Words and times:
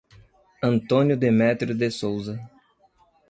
Antônio 0.63 1.15
Demetrio 1.15 1.75
de 1.75 1.91
Souza 1.91 2.39